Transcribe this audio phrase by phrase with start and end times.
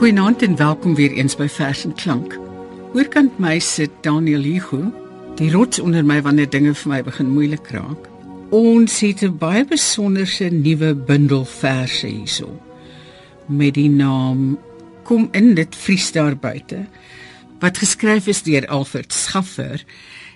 [0.00, 2.38] Goeienaand en welkom weer eens by Vers en Klank.
[2.96, 4.78] Oorkant my sit Daniel Hugo,
[5.36, 8.06] die rots onder my wanneer dinge vir my begin moeilik raak.
[8.48, 12.48] Ons het 'n baie besonderse nuwe bundel verse hierso
[13.46, 14.58] met die naam
[15.02, 16.86] Kom in dit vries daar buite
[17.58, 19.84] wat geskryf is deur Alfred Schaffer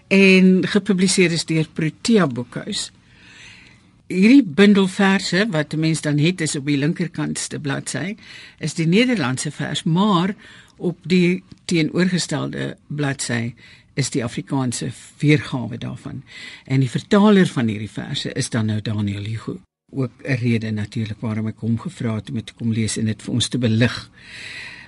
[0.09, 2.93] en gepubliseer is deur Protea Boekhuis
[4.07, 8.17] hierdie bundel verse wat 'n mens dan het is op die linkerkantste bladsy
[8.59, 10.35] is die Nederlandse vers, maar
[10.77, 13.55] op die teenoorgestelde bladsy
[13.95, 16.23] is die Afrikaanse weergawe daarvan.
[16.65, 19.61] En die vertaler van hierdie verse is dan nou Daniel Hugo.
[19.93, 23.23] Ook 'n rede natuurlik waarom ek hom gevra het om dit kom lees en dit
[23.23, 24.11] vir ons te belig.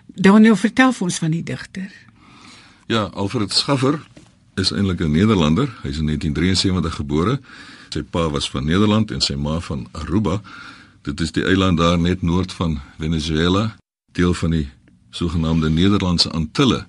[0.06, 1.90] Daniel, vertel vir ons van die digter.
[2.86, 4.06] Ja, Alfred Schaffer
[4.54, 5.68] is eintlik 'n Nederlander.
[5.82, 7.40] Hy is in 1973 gebore.
[7.96, 10.42] Sy pa was van Nederland en sy ma van Aruba.
[11.08, 13.70] Dit is die eiland daar net noord van Venezuela,
[14.12, 14.66] deel van die
[15.16, 16.82] sogenaamde Nederlandse Antille.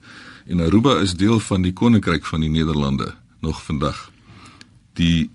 [0.51, 4.09] En Aruba is deel van die koninkryk van die Nederlande nog vandag.
[4.99, 5.29] Die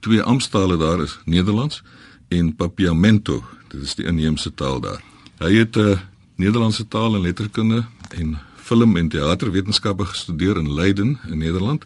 [0.00, 1.82] twee amptale daar is Nederlands
[2.28, 3.42] en Papiamento.
[3.72, 5.02] Dit is die inheemse taal daar.
[5.42, 5.98] Hy het 'n uh,
[6.36, 11.84] Nederlandse taal en letterkunde en film en teaterwetenskappe gestudeer in Leiden in Nederland.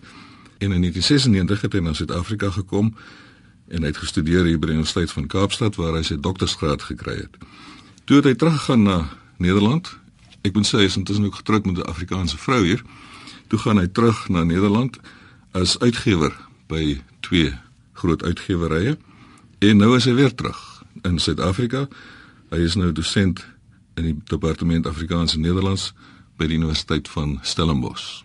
[0.58, 2.92] En in 1996 het hy na Suid-Afrika gekom
[3.70, 7.16] en hy het gestudeer hier by die Universiteit van Kaapstad waar hy sy doktorsgraad gekry
[7.22, 7.36] het.
[8.04, 8.96] Toe het hy teruggegaan na
[9.38, 9.92] Nederland.
[10.42, 12.82] Ek moet sê hy is intussen ook getroud met 'n Afrikaanse vrou hier.
[13.48, 14.98] Toe gaan hy terug na Nederland
[15.52, 16.34] as uitgewer
[16.66, 17.54] by twee
[17.92, 18.98] groot uitgewerye
[19.58, 21.88] en nou is hy weer terug in Suid-Afrika.
[22.50, 23.44] Hy is nou dosent
[23.94, 25.92] in die departement Afrikaans en Nederlands
[26.36, 28.22] by die Universiteit van Stellenbosch.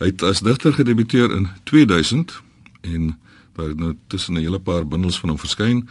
[0.00, 2.42] Hy het as digter gedebuteer in 2000
[2.80, 3.18] en
[3.54, 5.88] daar het nou tussen 'n hele paar bundels van hom verskyn.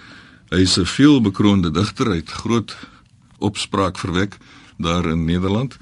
[0.50, 2.78] Hy is 'n veelbekroonde digter, hy het groot
[3.38, 4.38] opspraak verwek
[4.78, 5.78] daar in Nederland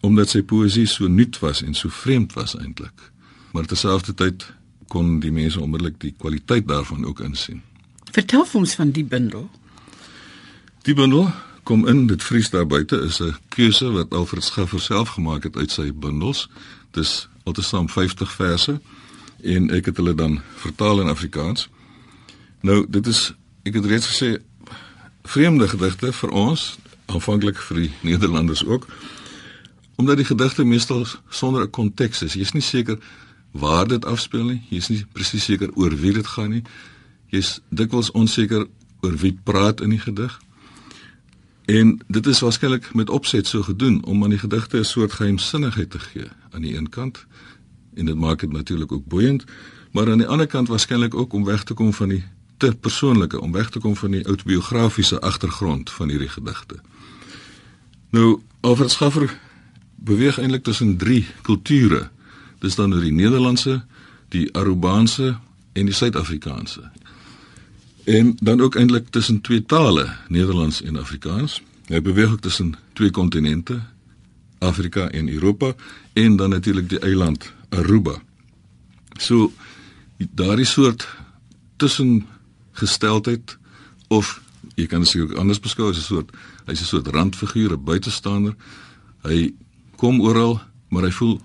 [0.00, 3.10] omdat sy poësie so nuut was en so vreemd was eintlik.
[3.52, 4.46] Maar terselfdertyd
[4.88, 7.62] kon die mense onmiddellik die kwaliteit daarvan ook insien.
[8.10, 9.50] Vertel ons van die bundel.
[10.82, 11.28] Die bundel
[11.62, 15.56] kom in dit vries daar buite is 'n keuse wat Alfred Schaffer self gemaak het
[15.56, 16.48] uit sy bundels.
[16.90, 18.80] Dis altesaam 50 verse
[19.42, 21.68] en ek het hulle dan vertaal in Afrikaans.
[22.60, 24.36] Nou, dit is ek het reeds gesê
[25.22, 28.86] vreemde gedigte vir ons, aanvanklik vir die Nederlanders ook.
[30.00, 32.34] Omdat die gedigte meestal sonder 'n konteks is.
[32.34, 32.98] Jy's nie seker
[33.50, 34.62] waar dit afspeel nie.
[34.68, 36.62] Jy's nie presies seker oor wie dit gaan nie.
[37.28, 38.66] Jy's dikwels onseker
[39.00, 40.40] oor wie praat in die gedig.
[41.64, 45.90] En dit is waarskynlik met opset so gedoen om aan die gedigte 'n soort geheimsinnigheid
[45.90, 47.26] te gee aan die een kant
[47.94, 49.44] en dit maak dit natuurlik ook boeiend,
[49.90, 52.24] maar aan die ander kant waarskynlik ook om weg te kom van die
[52.56, 56.76] te persoonlike, om weg te kom van die autobiografiese agtergrond van hierdie gedigte.
[58.10, 59.38] Nou, Alfred Schaffer
[59.94, 62.08] beweeg eintlik tussen drie kulture.
[62.58, 63.84] Dis dan nou die Nederlandse,
[64.28, 65.38] die Arubaanse
[65.72, 66.90] en die Suid-Afrikaanse.
[68.04, 71.62] En dan ook eintlik tussen twee tale, Nederlands en Afrikaans.
[71.86, 73.80] Hy beweeg ook tussen twee kontinente,
[74.58, 75.74] Afrika en Europa
[76.12, 78.18] en dan natuurlik die eiland Aruba.
[79.18, 79.52] So
[80.18, 81.08] daardie soort
[81.76, 83.58] tussengesteldheid
[84.08, 84.40] of
[84.74, 86.30] jy kan dit ook anders beskou as 'n soort
[86.66, 88.54] hy's 'n soort randfiguur, 'n buitestander.
[89.22, 89.54] Hy
[89.96, 91.40] kom oral, maar hy voel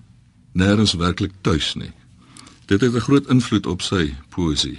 [0.54, 1.92] nêrens werklik tuis nie.
[2.66, 4.78] Dit het 'n groot invloed op sy poësie.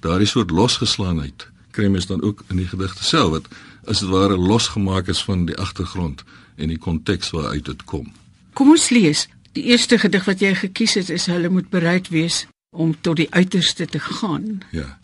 [0.00, 3.48] Daardie soort losgeslaanheid kry mens dan ook in die gedigte self wat
[3.84, 6.24] as dit ware losgemaak is van die agtergrond
[6.56, 8.12] en die konteks waaruit dit kom.
[8.52, 9.28] Kom ons lees.
[9.52, 13.30] Die eerste gedig wat jy gekies het is hulle moet bereid wees om tot die
[13.30, 14.62] uiterste te gaan.
[14.70, 14.98] Ja.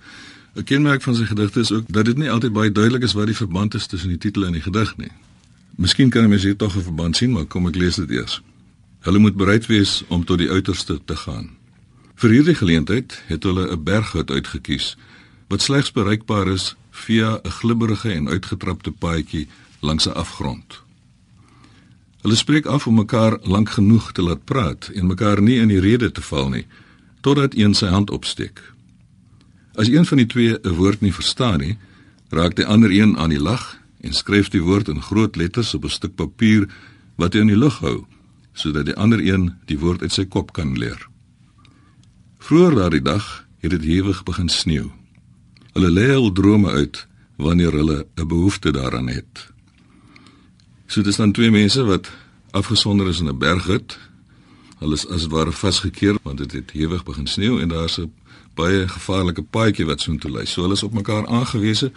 [0.54, 3.26] 'n Kenmerk van sy gedigte is ook dat dit nie altyd baie duidelik is wat
[3.26, 5.10] die verband is tussen die titel en die gedig nie.
[5.76, 8.42] Miskien kan mense hier tog 'n verband sien, maar kom ek lees dit eers.
[9.00, 11.50] Hulle moet bereid wees om tot die uiterste te gaan.
[12.14, 14.96] Vir hierdie geleentheid het hulle 'n berghut uitget kies
[15.48, 19.48] wat slegs bereikbaar is via 'n glibberige en uitgetrapte paadjie
[19.80, 20.83] langs 'n afgrond.
[22.24, 25.80] Hulle spreek af om mekaar lank genoeg te laat praat en mekaar nie in die
[25.80, 26.64] rede te val nie
[27.24, 28.60] totdat een sy hand opsteek.
[29.80, 31.76] As een van die twee 'n woord nie verstaan nie,
[32.28, 35.84] raak die ander een aan die lag en skryf die woord in groot letters op
[35.84, 36.68] 'n stuk papier
[37.16, 38.06] wat hy in die lug hou
[38.52, 41.08] sodat die ander een die woord uit sy kop kan leer.
[42.38, 44.90] Vroeër daardie dag het dit hewig begin sneeu.
[45.72, 47.06] Hulle lê al drome uit
[47.36, 49.53] wanneer hulle 'n behoefte daaraan het.
[50.86, 52.10] So dis dan twee mense wat
[52.50, 53.98] afgesonder is in 'n berghut.
[54.78, 58.12] Hulle is as ware vasgekeer want dit het hewig begin sneeu en daar's 'n
[58.54, 60.46] baie gevaarlike paadjie wat soontoe lei.
[60.46, 61.92] So hulle is op mekaar aangewese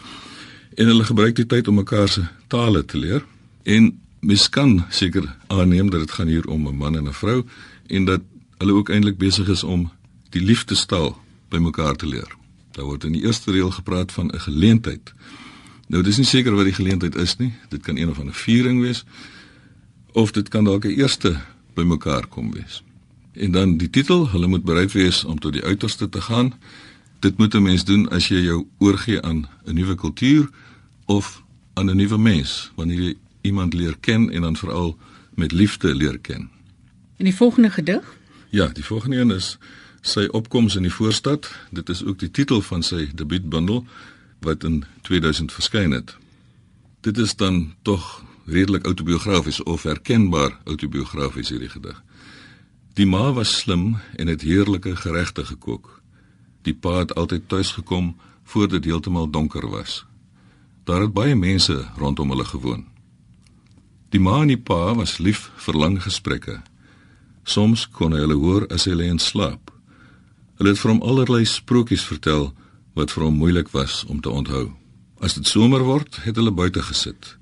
[0.75, 3.25] en hulle gebruik die tyd om mekaar se tale te leer.
[3.63, 7.45] En Mens kan seker aanneem dat dit gaan hier om 'n man en 'n vrou
[7.87, 8.21] en dat
[8.57, 9.91] hulle ook eintlik besig is om
[10.29, 12.35] die liefdestaal bymekaar te leer.
[12.71, 15.13] Daar word in die eerste reël gepraat van 'n geleentheid.
[15.87, 17.53] Nou dis nie seker wat die geleentheid is nie.
[17.69, 19.05] Dit kan een of ander viering wees
[20.17, 21.37] of dit kan dalk 'n eerste
[21.73, 22.83] bymekaar kom wees.
[23.31, 26.53] En dan die titel, hulle moet bereid wees om tot die uiterste te gaan.
[27.19, 30.49] Dit moet 'n mens doen as jy jou oorgee aan 'n nuwe kultuur
[31.05, 31.43] of
[31.73, 34.97] aan 'n nuwe mens, wanneer jy iemand leer ken en dan veral
[35.35, 36.49] met liefde leer ken.
[37.17, 38.17] En die volgende gedig?
[38.49, 39.57] Ja, die volgende een is
[40.01, 41.51] sy opkoms in die voorstad.
[41.71, 43.85] Dit is ook die titel van sy debuutbundel
[44.39, 46.15] wat in 2000 verskyn het.
[47.01, 52.03] Dit is dan tog redelik autobiografies of herkenbaar autobiografies hierdie gedig.
[52.93, 56.01] Die ma was slim en het heerlike geregte gekook.
[56.61, 60.05] Die pa het altyd tuis gekom voor dit heeltemal donker was.
[60.83, 62.85] Daar het baie mense rondom hulle gewoon.
[64.09, 66.61] Die ma en die pa was lief vir lang gesprekke.
[67.43, 69.71] Soms kon hy hulle hoor as hy lê en slaap.
[70.57, 72.53] Hulle het vir hom allerlei sprokies vertel
[72.97, 74.71] wat vir hom moeilik was om te onthou.
[75.21, 77.37] As dit somer word, het hulle buite gesit.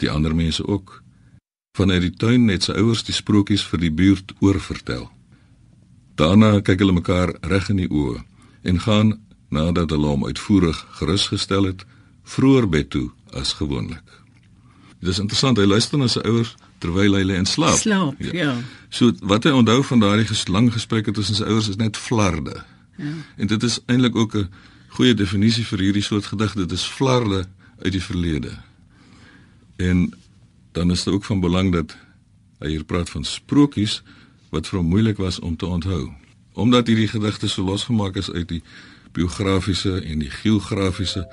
[0.00, 1.00] Die ander mense ook.
[1.76, 5.08] Vanuit die tuin het sy ouers die sprokies vir die buurt oorvertel.
[6.20, 8.20] Daarna kyk hulle mekaar reg in die oë
[8.64, 9.16] en gaan
[9.54, 11.82] nadat hulle hom uitvoerig gerusgestel het,
[12.24, 14.04] vroeër bed toe as gewoonlik.
[15.00, 17.76] Dit is interessant, hy luister na sy ouers terwyl hy lê en slaap.
[17.80, 18.32] Slaap, ja.
[18.36, 18.52] ja.
[18.94, 22.62] So wat hy onthou van daardie lang gesprekke tussen sy ouers is net flarde.
[22.96, 23.12] Ja.
[23.36, 24.48] En dit is eintlik ook 'n
[24.94, 27.44] goeie definisie vir hierdie soort gedig, dit is flarde
[27.82, 28.52] uit die verlede.
[29.82, 30.06] En
[30.72, 31.96] dan is dit ook van belang dat
[32.62, 34.02] hy hier praat van sprokies
[34.54, 36.12] wat vir hom moeilik was om te onthou.
[36.54, 38.62] Omdat hierdie gedigte so losgemaak is uit die
[39.14, 41.26] biografiese en die geografiese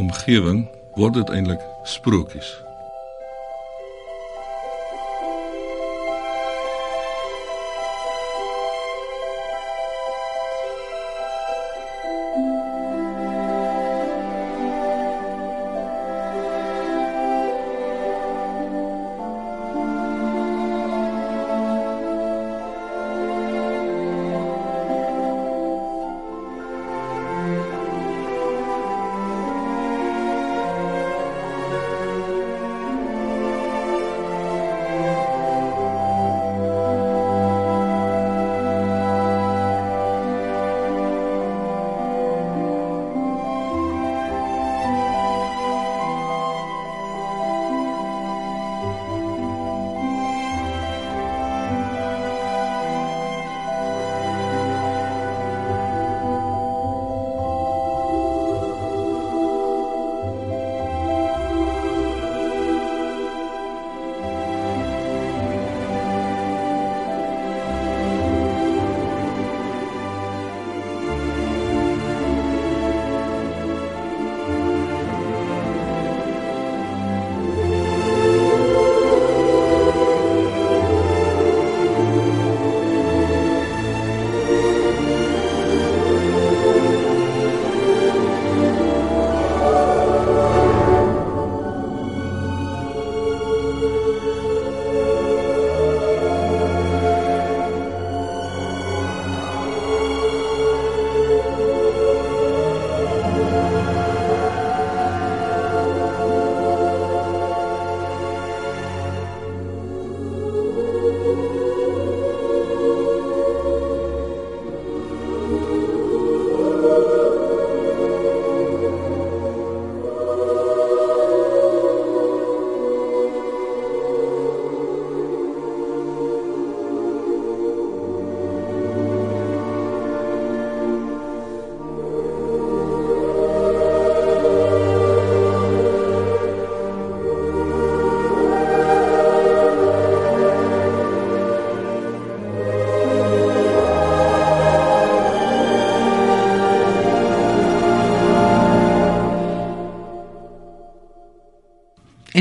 [0.00, 0.64] omgewing,
[0.96, 2.48] word dit eintlik sprokies.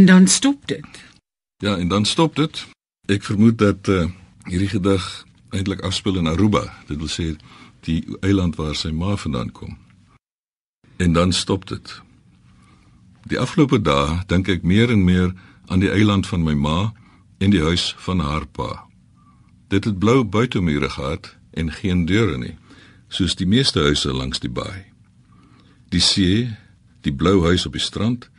[0.01, 0.85] En dan stop dit.
[1.57, 2.67] Ja, en dan stop dit.
[3.05, 4.07] Ek vermoed dat uh,
[4.49, 6.63] hierdie gedig eintlik afspeel in Aruba.
[6.87, 7.25] Dit wil sê
[7.85, 9.77] die eiland waar sy ma vandaan kom.
[10.97, 12.01] En dan stop dit.
[13.29, 15.35] Die afgelope dae dink ek meer en meer
[15.69, 16.79] aan die eiland van my ma
[17.37, 18.87] en die huis van haar pa.
[19.69, 22.57] Dit het blou buitemure gehad en geen deure nie,
[23.07, 24.81] soos die meeste huise langs die baai.
[25.93, 26.49] Die see,
[27.05, 28.31] die blou huis op die strand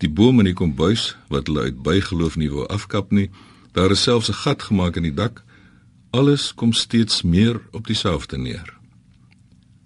[0.00, 3.28] Die boom in die kombuis wat hulle uit bygeloof nie wou afkap nie.
[3.76, 5.44] Daar is selfs 'n gat gemaak in die dak.
[6.10, 8.74] Alles kom steeds meer op dieselfde neer.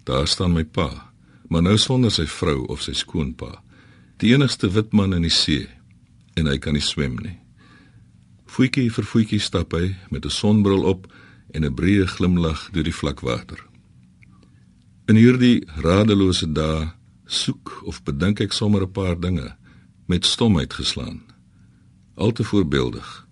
[0.05, 1.11] Daar staan my pa,
[1.49, 3.63] maar nou sonder sy vrou of sy skoonpa.
[4.17, 5.69] Die enigste wit man in die see
[6.35, 7.39] en hy kan nie swem nie.
[8.47, 11.13] Voetjie vir voetjie stap hy met 'n sonbril op
[11.53, 13.59] en 'n breë glimlag deur die vlak water.
[15.09, 16.93] In hierdie radelose dae
[17.27, 19.57] soek of bedink ek sommer 'n paar dinge
[20.07, 21.23] met stomheid geslaan.
[22.15, 23.27] Al te voorbeeldig.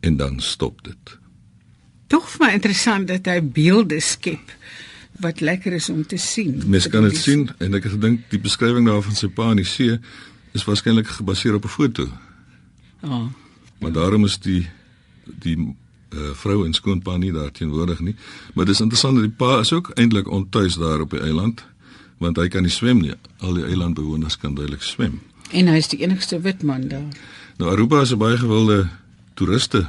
[0.00, 1.18] En dan stop dit.
[2.06, 4.52] Tog vir my interessant dat hy beelde skep
[5.20, 6.62] wat lekker is om te sien.
[6.66, 9.68] Mens kan dit sien en ek het gedink die beskrywing daarvan sy pa in die
[9.68, 9.96] see
[10.56, 12.06] is waarskynlik gebaseer op 'n foto.
[13.02, 13.08] Ja.
[13.08, 13.26] Oh.
[13.80, 14.68] Maar daarom is die
[15.24, 18.14] die uh, vrou en skoonpa nie daar teenwoordig nie.
[18.54, 21.64] Maar dis interessant dat die pa is ook eintlik ontuis daar op die eiland
[22.18, 23.12] want hy kan nie swem nie.
[23.38, 25.20] Al die eilandbewoners kan duidelik swem.
[25.50, 27.10] En hy is die enigste wit man daar.
[27.58, 28.88] Nou Aruba is 'n baie gewilde
[29.34, 29.86] toeriste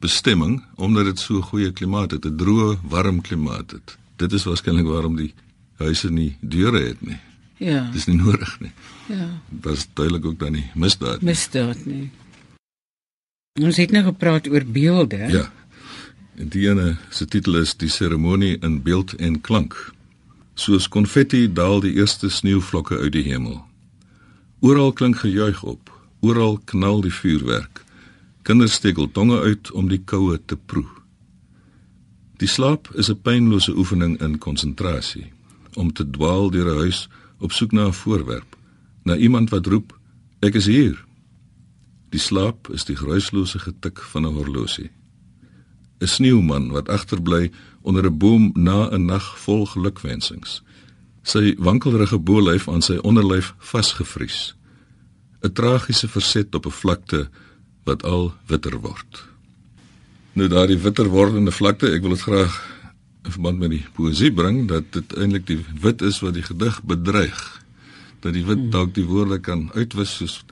[0.00, 3.96] bestemming omdat dit so goeie klimaat het, 'n droë, warm klimaat het.
[4.16, 5.34] Dit is waarskynlik waarom die
[5.76, 7.18] huise nie deure het nie.
[7.56, 7.90] Ja.
[7.92, 8.72] Dis nie nodig nie.
[9.08, 9.28] Ja.
[9.70, 11.22] Is duidelik ook dan nie misdaad.
[11.22, 12.10] Misdaad nie.
[13.60, 15.16] Ons het nou gepraat oor beelde.
[15.16, 15.52] Ja.
[16.36, 19.92] En die ene se titel is Die seremonie in beeld en klank.
[20.54, 23.69] Soos konfetti daal die eerste sneeuvlokke uit die hemel.
[24.60, 25.88] Oral klink gejuig op,
[26.20, 27.80] oral knal die vuurwerk.
[28.44, 30.88] Kinders steek hul tonge uit om die koue te proe.
[32.36, 35.32] Die slaap is 'n pynlose oefening in konsentrasie,
[35.74, 38.56] om te dwaal deur 'n huis op soek na 'n voorwerp,
[39.04, 39.98] na iemand wat roep,
[40.40, 41.04] "Ek is hier."
[42.10, 44.90] Die slaap is die geruislose getik van 'n horlosie.
[46.00, 47.50] 'n Sneeuman wat agterbly
[47.80, 50.62] onder 'n boom na 'n nag vol gelukwensings
[51.22, 54.54] sy wankelrige bolyf aan sy onderlyf vasgevries.
[55.42, 57.28] 'n Tragiese verset op 'n vlakte
[57.84, 59.28] wat al witter word.
[60.32, 62.54] Nou daardie witter wordende vlakte, ek wil dit graag
[63.24, 66.82] in verband met die poesie bring dat dit eintlik die wit is wat die gedig
[66.82, 67.40] bedreig.
[68.20, 68.70] Dat die wit hmm.
[68.70, 70.44] dalk die woorde kan uitwis soos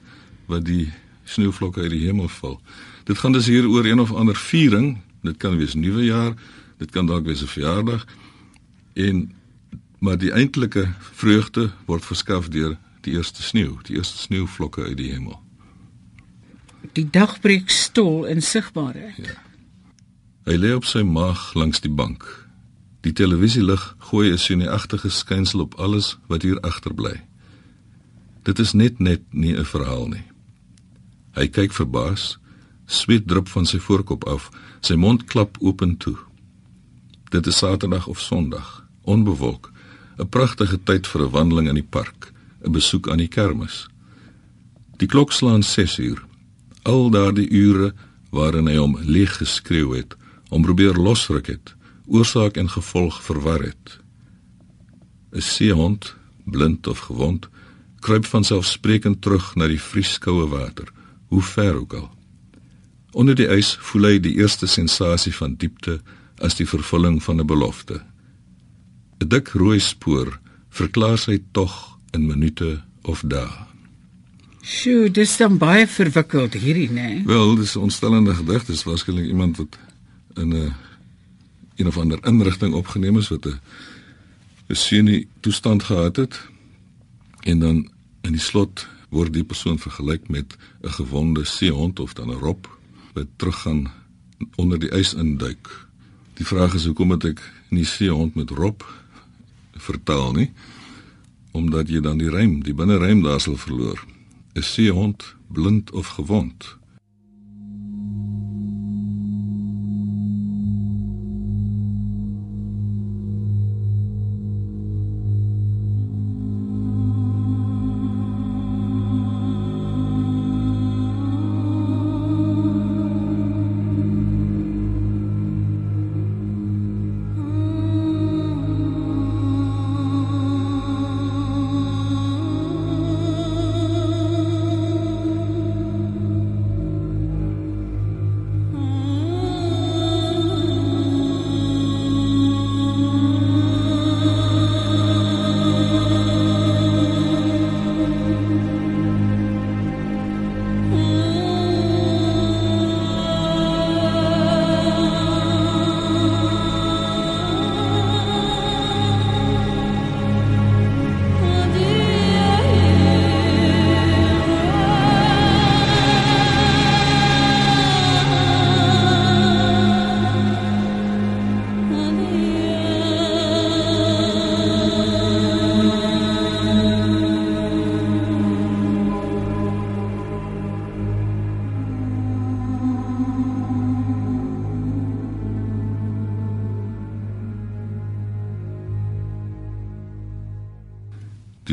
[0.45, 0.91] wat die
[1.23, 2.59] sneeuvlokke uit die hemel val.
[3.05, 4.97] Dit gaan dus hier oor een of ander viering.
[5.21, 6.33] Dit kan wees nuwe jaar,
[6.77, 8.05] dit kan dalk wees 'n verjaardag.
[8.93, 9.31] En
[9.99, 15.11] maar die eintlike vreugde word verskaf deur die eerste sneeu, die eerste sneeuvlokke uit die
[15.11, 15.39] hemel.
[16.93, 19.17] Die dag breek stol in sigbaarheid.
[19.17, 19.37] Ja.
[20.49, 22.25] Hy lê op sy maag langs die bank.
[23.05, 27.21] Die televisielig gooi 'n sineagtige skynsel op alles wat hier agterbly.
[28.43, 30.25] Dit is net net nie 'n verhaal nie.
[31.31, 32.39] Hy kyk verbaas,
[32.85, 34.49] sweet drup van sy voorkop af,
[34.81, 36.17] sy mond klap open toe.
[37.29, 39.71] Dit is Saterdag of Sondag, onbewolk.
[40.19, 42.33] 'n pragtige tyd vir 'n wandeling in die park,
[42.65, 43.87] 'n besoek aan die kermis.
[44.97, 46.23] Die klok slaan 6 uur.
[46.83, 47.93] Al daardie ure
[48.29, 50.15] waarin hy hom leeg geskreeu het,
[50.49, 53.99] om probeer losruk het, oorsaak en gevolg verwar het.
[55.31, 57.47] 'n Seehond, blind of gewond,
[57.99, 60.87] kruip van selfsprekend terug na die vrieskoue water,
[61.27, 62.09] hoe ver ook al.
[63.11, 66.01] Onder die ys voel hy die eerste sensasie van diepte
[66.37, 68.08] as die vervulling van 'n belofte.
[69.19, 73.49] 'n dik rooi spoor verklaar sy tog in minute of dae.
[74.61, 77.07] Sjoe, dis dan baie verwikkeld hierdie, né?
[77.07, 77.25] Nee?
[77.25, 79.77] Wel, dis 'n ontstellende gedig, dis waarskynlik iemand wat
[80.35, 80.73] in 'n
[81.75, 83.59] een of ander inrigting opgeneem is wat 'n
[84.69, 86.41] 'n sienie toestand gehad het
[87.39, 92.29] en dan in die slot word die persoon vergelyk met 'n gewonde seehond of dan
[92.29, 92.67] 'n rob
[93.13, 93.91] wat teruggaan
[94.55, 95.87] onder die ys induik.
[96.33, 98.83] Die vraag is hoekom het ek nie seehond met rob
[99.79, 100.51] vertaal nie
[101.51, 104.05] omdat jy dan die rym, die binnerym daar sal verloor.
[104.53, 106.78] 'n Seehond blind of gewond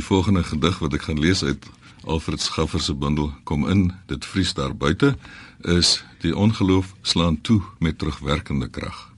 [0.06, 1.66] volgende gedig wat ek gaan lees uit
[2.06, 5.16] Alfred Schaffer se bundel Kom in, dit vries daar buite,
[5.62, 9.12] is Die ongeloof slaan toe met terugwerkende krag.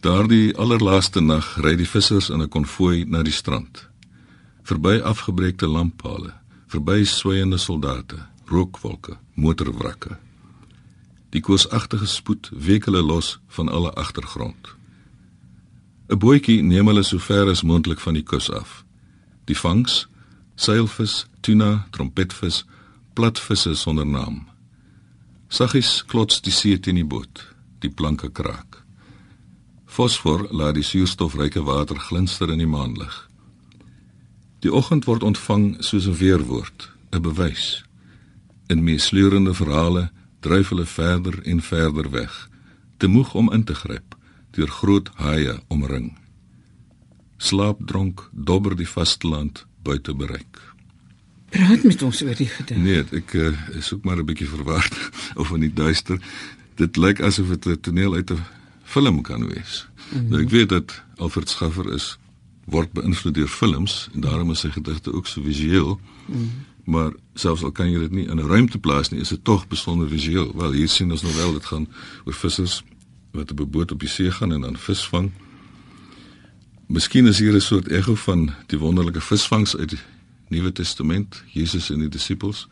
[0.00, 3.88] Daardie allerlaaste nag ry die vissers in 'n konvooi na die strand.
[4.62, 6.32] Verby afgebreekte lamppale,
[6.66, 10.18] verby swaiende soldate, rookwolke, motorwrakke.
[11.30, 14.76] Die koosagtige spoed week hulle los van alle agtergrond.
[16.08, 18.84] 'n Bootjie neem hulle so ver as moontlik van die kus af.
[19.50, 20.04] Die vangs:
[20.54, 22.62] seilvis, tuna, trompetvis,
[23.18, 24.44] platvisse sonder naam.
[25.50, 27.42] Saggies klots die see teen die boot,
[27.82, 28.78] die planke kraak.
[29.90, 33.16] Fosfor laat die suurstofryke water glinster in die maanlig.
[34.62, 37.82] Die oggend word ontvang soos 'n weerwoord, 'n bewys.
[38.68, 42.48] In meesleurende verhale dryf hulle verder en verder weg,
[42.98, 44.14] te moeg om in te gryp
[44.50, 46.18] deur groot haie omring.
[47.40, 50.60] Slaapdronk dobber die vasteland buite bereik.
[51.50, 52.78] Praat met ons oor die gedig.
[52.78, 54.94] Nee, ek uh, soek maar 'n bietjie verward
[55.40, 56.20] of in die duister.
[56.76, 58.44] Dit lyk asof dit 'n toneel uit 'n
[58.84, 59.86] film kan wees.
[60.12, 60.28] Mm -hmm.
[60.28, 62.18] Nou ek weet dat Alfred Schaffer is
[62.64, 66.00] word beïnvloed deur films en daarom is sy gedigte ook so visueel.
[66.26, 66.50] Mm -hmm.
[66.84, 69.68] Maar selfs al kan jy dit nie in 'n ruimte plaas nie, is dit tog
[69.68, 70.52] besonder visueel.
[70.56, 71.88] Wel, hier sien ons nou wel dit gaan
[72.24, 72.82] oor vissers
[73.32, 75.30] wat op 'n boot op die see gaan en dan vis vang.
[76.90, 79.98] Miskien is hier 'n soort ego van die wonderlike visvangs uit die
[80.48, 82.68] Nuwe Testament, Jesus en die disippels.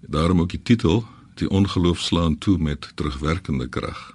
[0.00, 4.14] Daarom ook die titel, die ongeloof slaan toe met terugwerkende krag.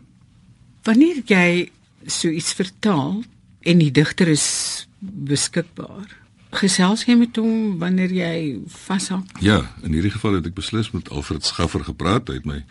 [0.84, 1.72] Wanneer jy
[2.06, 3.24] so iets vertaal
[3.60, 6.18] en die digter is beskikbaar,
[6.50, 9.40] gesels jy met hom wanneer jy vashak?
[9.40, 12.66] Ja, in hierdie geval het ek beslis met Alfred Schaffer gepraat, hy het my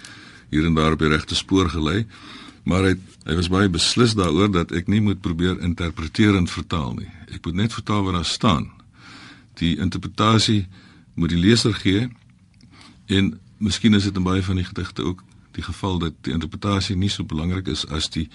[0.51, 2.07] hier en daar op die regte spoor gelei,
[2.63, 2.95] maar hy
[3.29, 7.11] hy was baie beslis daaroor dat ek nie moet probeer interpreteerend vertaal nie.
[7.29, 8.71] Ek moet net vertaal wat daar staan.
[9.61, 10.67] Die interpretasie
[11.15, 12.09] moet die leser gee
[13.07, 16.97] en miskien is dit in baie van die gedigte ook die geval dat die interpretasie
[16.97, 18.29] nie so belangrik is as die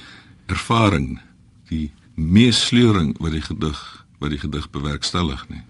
[0.51, 1.17] ervaring,
[1.69, 3.81] die meesleuring wat die gedig
[4.19, 5.63] wat die gedig bewerkstellig nie.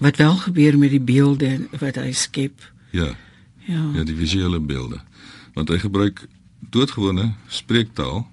[0.00, 2.60] Wat wel gebeur met die beelde wat hy skep?
[2.92, 3.14] Ja.
[3.64, 3.80] Ja.
[3.94, 5.00] Ja, die visuele beelde.
[5.54, 6.26] Want hy gebruik
[6.70, 8.30] doodgewone spreektaal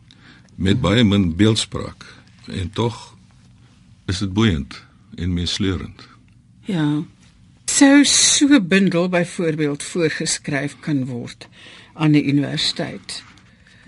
[0.56, 2.06] met baie min beeldspraak
[2.46, 3.16] en tog
[4.06, 4.84] is dit boeiend
[5.16, 6.08] en meesleurend.
[6.66, 7.04] Ja.
[7.66, 11.48] Sou so 'n bundel byvoorbeeld voorgeskryf kan word
[11.94, 13.24] aan die universiteit?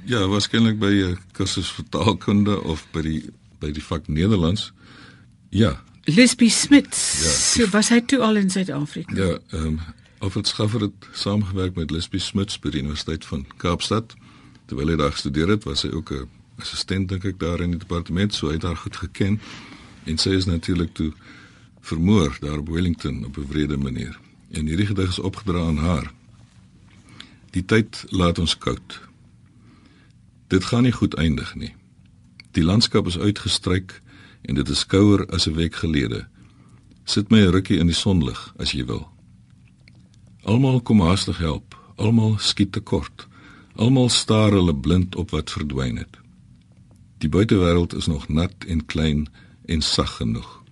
[0.06, 3.24] Ja, waarskynlik by 'n kursus vertaalkunde of by die
[3.60, 4.72] by die vak Nederlands.
[5.50, 5.82] Ja.
[6.04, 6.96] Lisby Smith.
[7.24, 7.30] Ja.
[7.30, 9.16] So was hy toe al in Suid-Afrika?
[9.16, 9.80] Ja, ehm um,
[10.24, 14.14] Alfred Schaffer het saamgewerk met Lisby Smith by die Universiteit van Kaapstad.
[14.66, 17.80] Terwyl hy daar gestudeer het, was hy ook 'n assistent dink ek daar in die
[17.80, 19.40] departement, so hy het haar goed geken.
[20.06, 21.14] En sy is natuurlik toe
[21.82, 24.20] vermoor daar op Wellington op 'n wrede manier.
[24.52, 26.12] En hierdie gedig is opgedra aan haar.
[27.52, 29.02] Die tyd laat ons koud.
[30.48, 31.76] Dit gaan nie goed eindig nie.
[32.52, 34.02] Die landskap is uitgestryk
[34.42, 36.28] en dit is kouer as 'n week gelede.
[37.04, 39.08] Sit my 'n rukkie in die sonlig as jy wil.
[40.44, 43.28] Almal kom haastig help, almal skiet te kort.
[43.76, 46.20] Almal staar hulle blind op wat verdwyn het.
[47.18, 49.28] Die buitewêreld is nog nat en klein
[49.66, 50.64] en sag genoeg.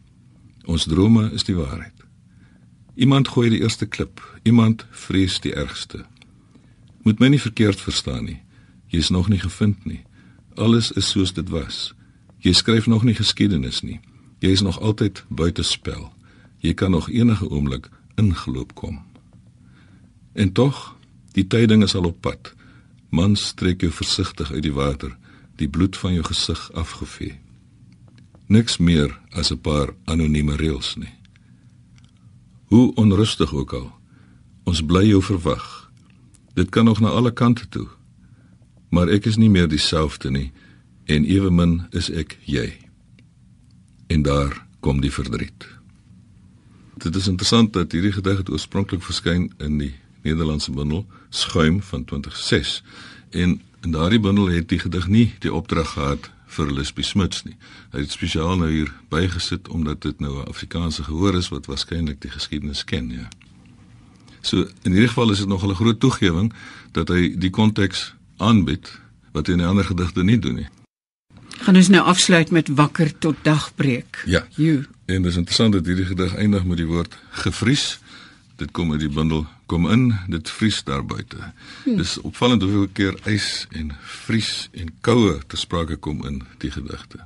[0.65, 2.05] Ons drome is die waarheid.
[2.95, 6.05] Iemand gooi die eerste klip, iemand vrees die ergste.
[7.01, 8.41] Moet my nie verkeerd verstaan nie.
[8.87, 10.03] Jy is nog nie gevind nie.
[10.55, 11.93] Alles is soos dit was.
[12.43, 13.99] Jy skryf nog nie geskiedenis nie.
[14.39, 16.11] Jy is nog altyd buite spel.
[16.59, 18.99] Jy kan nog enige oomblik ingeloop kom.
[20.33, 20.95] En tog,
[21.33, 22.53] die tyding is al op pad.
[23.12, 25.12] Man strek jou versigtig uit die water,
[25.60, 27.34] die bloed van jou gesig afgevee.
[28.47, 31.13] Niks meer as 'n paar anonieme reëls nie.
[32.65, 33.91] Hoe onrustig ook al,
[34.63, 35.91] ons bly jou verwag.
[36.54, 37.88] Dit kan nog na alle kante toe.
[38.89, 40.52] Maar ek is nie meer dieselfde nie
[41.06, 42.78] en ewemin is ek jy.
[44.08, 45.67] En daar kom die verdriet.
[46.97, 52.84] Dit is interessant dat hierdie gedig oorspronklik verskyn in die Nederlandse bundel Schuim van 2006
[53.29, 57.55] en in daardie bundel het die gedig nie die opdrag gehad vir Lisbie Smuts nie.
[57.91, 62.21] Hy het spesiaal nou hier bygesit omdat dit nou 'n Afrikaanse gehoor is wat waarskynlik
[62.21, 63.29] die geskiedenis ken, ja.
[64.41, 66.53] So in hierdie geval is dit nog 'n groot toegewing
[66.91, 68.99] dat hy die konteks aanbied
[69.31, 70.67] wat hy in ander gedigte nie doen nie.
[71.62, 74.23] Gaan ons nou afsluit met wakker tot dagbreek.
[74.25, 74.47] Ja.
[74.55, 74.86] You.
[75.05, 77.99] En dit is interessant dat hierdie gedig eindig met die woord gevries.
[78.62, 81.38] Dit kom uit die bundel kom in, dit vries daar buite.
[81.84, 81.95] Hm.
[81.97, 83.89] Dis opvallend hoeveel keer ys en
[84.26, 87.24] vries en koue te sprake kom in die gedigte.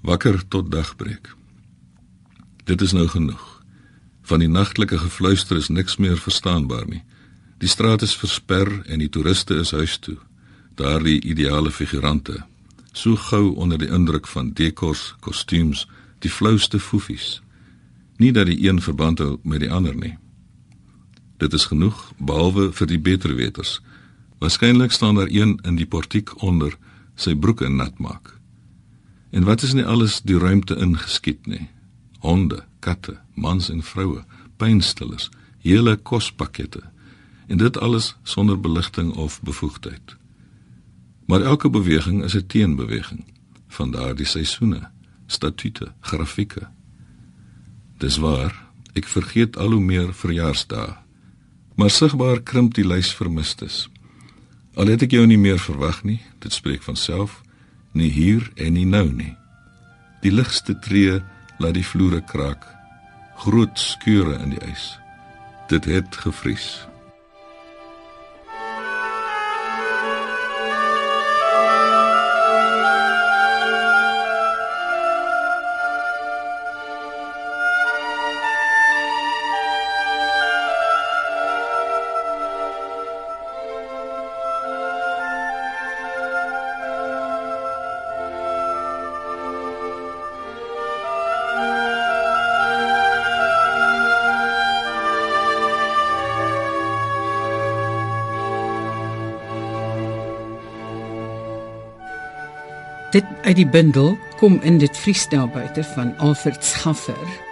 [0.00, 1.28] Wakker tot dagbreek.
[2.64, 3.42] Dit is nou genoeg.
[4.22, 7.02] Van die nagtelike gefluister is niks meer verstaanbaar nie.
[7.60, 10.16] Die straat is versper en die toeriste is huis toe.
[10.80, 12.38] Daardie ideale figurante,
[12.92, 15.84] so gou onder die indruk van dekors, kostuums,
[16.24, 17.42] die flouste foefies.
[18.16, 20.14] Nie dat die een verband hou met die ander nie.
[21.38, 23.78] Dit is genoeg behalwe vir die beterweters.
[24.42, 26.74] Waarskynlik staan daar een in die portiek onder
[27.14, 28.34] sy broeke nat maak.
[29.30, 31.68] En wat is nie alles die ruimte ingeskiet nie?
[32.18, 34.24] Honde, katte, mans en vroue,
[34.56, 35.28] pynstillers,
[35.62, 36.82] hele kospakkette.
[37.46, 40.16] En dit alles sonder beligting of bevoegdheid.
[41.26, 43.24] Maar elke beweging is 'n teenbeweging
[43.68, 44.88] van daardie seisoene,
[45.26, 46.68] statute, grafieke.
[47.98, 51.07] Dis waar, ek vergeet al hoe meer verjaarsdae.
[51.78, 53.84] Maar sigbaar krimp die lys vermistes.
[54.74, 57.38] Al het ek jou nie meer verwag nie, dit spreek van self
[57.94, 59.30] nie hier en nie nou nie.
[60.22, 61.20] Die ligste tree
[61.62, 62.66] laat die vloere kraak.
[63.44, 64.90] Groot skeure in die ys.
[65.70, 66.66] Dit het gevries.
[103.10, 107.47] Dit uit die bundel kom in dit Vriesdae buite van Alfred Schaffer